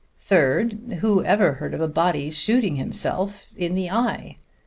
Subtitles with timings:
[0.17, 4.35] Third, who ever heard of anybody shooting himself in the eye?